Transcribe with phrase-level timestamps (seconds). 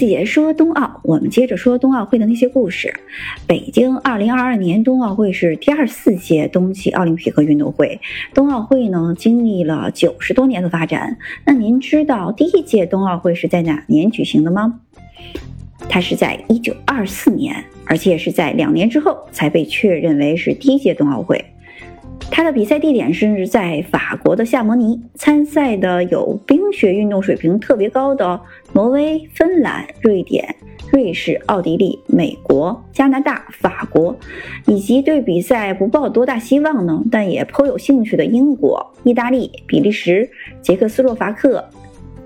[0.00, 2.90] 解说冬奥，我们接着说冬奥会的那些故事。
[3.46, 8.00] 北京2022年冬奥会是第二四届冬季奥林匹克运动会。
[8.32, 11.18] 冬奥会呢，经历了九十多年的发展。
[11.44, 14.80] 那您知道第一届冬奥会是在哪年举行的吗？
[15.86, 21.44] 它是在1924年，而且是在两年之后才被确认为是第一届冬奥会。
[22.30, 28.40] 它的比赛地点是在法国的夏摩尼，参赛的有冰雪运动水平特别高的
[28.72, 30.54] 挪威、芬兰、瑞典、
[30.90, 34.16] 瑞士、奥地利、美国、加拿大、法国，
[34.66, 40.30] 以及对比赛不抱多大希望呢，但也颇有兴趣的英国、意大利、比利时、
[40.62, 41.68] 捷克斯洛伐克、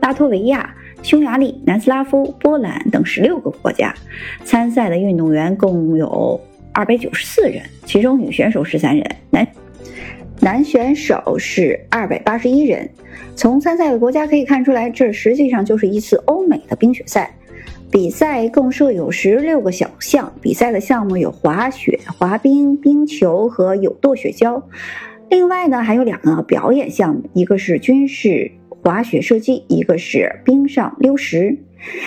[0.00, 3.92] 拉脱维亚、匈牙利、南斯拉夫、波兰等十六个国家。
[4.44, 6.40] 参赛的运动员共有
[6.72, 9.44] 二百九十四人，其中女选手十三人，男。
[10.44, 12.86] 男选手是二百八十一人。
[13.34, 17.34] 从参赛的国家可以看出来，这实际上就是一次欧美的冰雪赛。
[17.90, 24.62] 比赛共设有十六个小项，比赛的项目有滑雪、滑冰、冰球和有舵雪橇。
[25.30, 31.56] 另外呢，还有两个表演项目，一个是军事滑雪射击，一个是冰上溜石。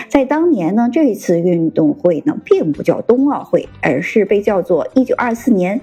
[0.09, 5.81] 在当年呢，这次运动会呢并不叫冬奥会，而是被叫做一九二四年。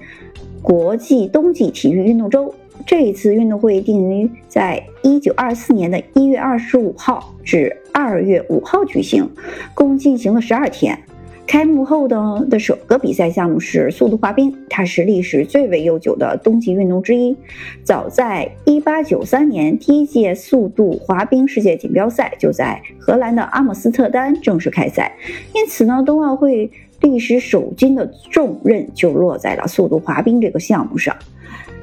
[0.65, 2.51] 国际冬季体育运动周
[2.87, 9.29] 这一次运动会定于在一九二四年的一月二十五号至二月五号举行，
[9.75, 10.97] 共进行了十二天。
[11.45, 17.37] 开幕后的的首个比赛项目是速度滑冰，它是历史最为悠久的冬季运动之一。
[17.83, 25.15] 早在一八九三年，第一届速度滑冰世界锦标赛就在荷兰的阿姆斯特丹正式开赛，
[25.53, 26.71] 因此呢，冬奥会。
[27.01, 31.15] 历史首金的重任就落在了速度滑冰这个项目上。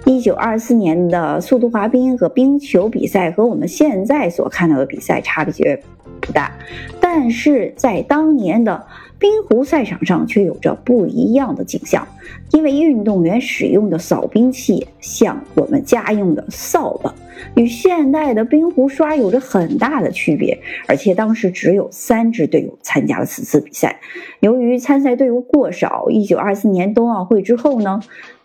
[0.05, 5.81] 一九二四年的速度滑冰和冰球比赛和我们现在所看到的比赛差别
[6.21, 6.53] 不大，
[7.01, 8.85] 但是在当年的
[9.19, 12.07] 冰壶赛场上却有着不一样的景象，
[12.51, 17.15] 因为运动员使用的扫冰器像我们家用的扫把。
[17.57, 24.01] 与现代的冰壶刷有着很大的区别，而且当时只有三支队伍参加了此次比赛。
[24.41, 28.01] 由于参赛队伍过少，一九二四年冬奥会之后呢，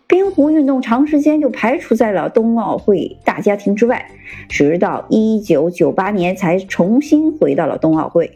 [0.08, 4.10] 冰壶运动长时间就排除在了冬奥会大家庭之外，
[4.48, 8.32] 直到一九九八年才重新回到了冬奥会。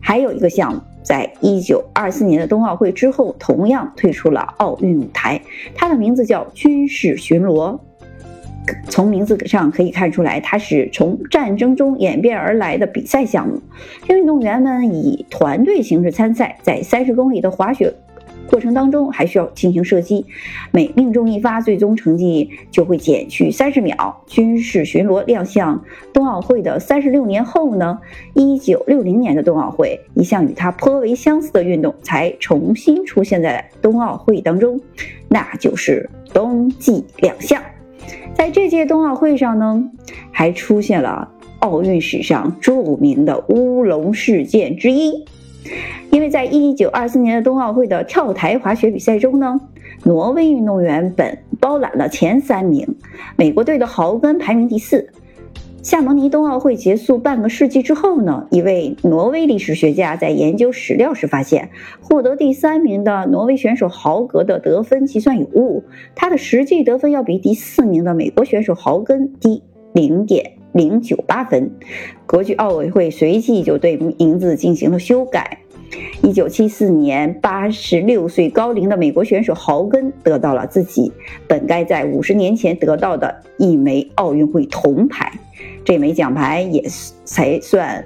[0.00, 5.40] 还有一个项目，在一九二四年的冬奥会之后，同样退出了奥运舞台，
[5.76, 7.78] 它的名字叫军事巡逻。
[8.88, 13.60] 从名字上可以看出来，它是从战争中演变而来的比赛项目。
[14.08, 17.92] 运动员们以团队形式参赛，在三十公里的滑雪
[18.48, 20.24] 过程当中，还需要进行射击。
[20.70, 24.22] 每命中一发，最终成绩就会减去三十秒。
[24.26, 25.82] 军事巡逻亮相
[26.12, 27.98] 冬奥会的三十六年后呢？
[28.34, 34.80] 一九六零年的冬奥会，一项与它颇为相似的运动才重新出现在冬奥会当中，
[35.28, 37.62] 那就是冬季两项。
[38.34, 39.90] 在这届冬奥会上呢，
[40.30, 41.30] 还出现了
[41.60, 45.24] 奥运史上著名的乌龙事件之一，
[46.10, 49.60] 因为在一九二四年的冬奥会的跳台滑雪比赛中呢，
[50.04, 52.96] 挪威运动员本包揽了前三名，
[53.36, 55.10] 美国队的豪根排名第四。
[55.82, 61.68] 夏蒙尼冬奥会结束半个世纪之后呢，一位挪威历史学家在研究史料时发现，
[62.00, 71.70] 获得第三名的挪威选手豪格的得分计算有误，他的实际得分要比第四名的美国选手豪根低零点零九八分。
[72.26, 75.58] 国际奥委会随即就对名字进行了修改。
[76.22, 81.12] 一九七四年，八十六岁高龄的美国选手豪根得到了自己
[81.46, 85.32] 本该在五十年前得到的一枚奥运会铜牌。
[85.84, 86.82] 这枚奖牌也
[87.24, 88.04] 才算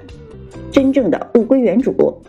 [0.71, 2.21] 真正的物归原主。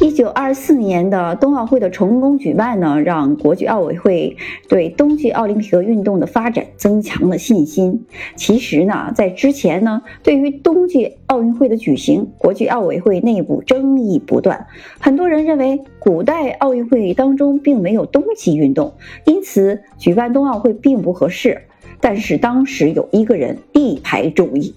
[0.00, 4.36] 一九二四年的冬奥会的成功举办呢，让国际奥委会
[4.68, 8.04] 对冬季奥林匹克运动的发展增强了信心。
[8.36, 14.66] 其实呢，在之前呢，对于冬季奥运会的举行，国际奥委会内部争议不断。
[15.00, 18.92] 很多人认为，古代奥运会当中并没有冬季运动，
[19.26, 21.62] 因此举办冬奥会并不合适。
[22.00, 24.74] 但是当时有一个人力排众议，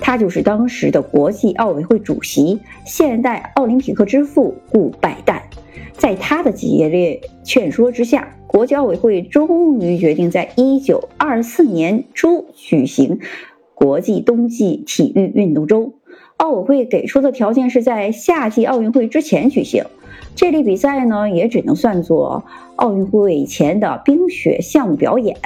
[0.00, 5.40] 他就是当时的国际奥委会主席、现代奥林匹克之父顾拜旦。
[5.92, 13.20] 在他的激烈劝说之下，国际奥委会终于决定在1924年初举行
[13.74, 15.94] 国际冬季体育运动周。
[16.36, 19.84] 奥委会给出的条件是在夏季奥运会之前举行。
[20.34, 22.44] 这类比赛呢，也只能算作
[22.74, 25.36] 奥运会前的冰雪项目表演。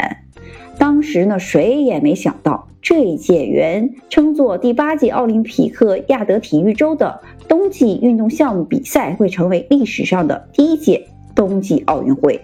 [0.78, 11.04] 当时呢，谁也没想到，这一届原称作第八届奥林匹克亚德体育周的冬季运动项目比赛会成为历史上的第一届
[11.34, 12.40] 冬季奥运会。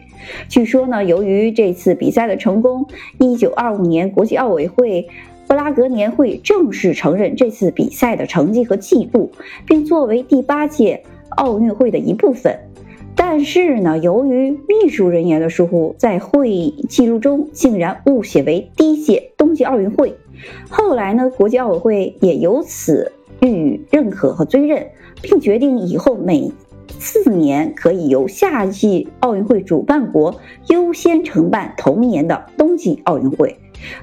[0.49, 2.85] 据说呢，由于这次比赛的成功，
[3.21, 5.07] 一九二五年国际奥委会
[5.47, 9.31] 布拉格年会正式承认这次比赛的成绩和记录，
[9.65, 11.01] 并作为第八届
[11.37, 12.59] 奥运会的一部分。
[13.17, 20.15] 但是呢，由于秘书人员的疏忽，在会议记录中竟然误写为第一届冬季奥运会。
[20.69, 24.87] 后来呢，国际奥委会也由此予以认可和追认，
[25.23, 26.53] 并决定以后每
[26.99, 30.35] 四年可以由夏季奥运会主办国
[30.69, 33.57] 优先承办同年的冬季奥运会。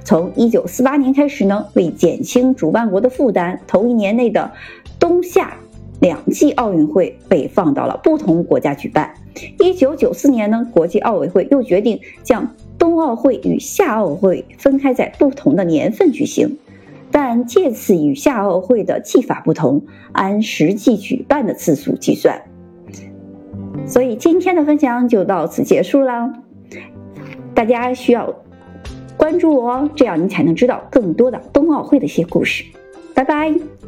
[0.03, 4.51] 从1948年开始呢，为减轻主办国的负担，同一年内的
[4.99, 5.53] 冬夏。
[6.01, 9.13] 两季奥运会被放到了不同国家举办。
[9.59, 16.57] 一九九四年呢，国际奥委会又决定将冬奥会与夏奥会分开在不同的年份举行，
[17.11, 22.41] 但这次与夏奥会的技法不同，按实际举办的次数计算。
[23.85, 26.33] 所以今天的分享就到此结束了。
[27.53, 28.33] 大家需要
[29.17, 32.63] 关注我哦，这样你才能知道更多的冬奥会的一些故事。
[33.13, 33.80] 拜拜。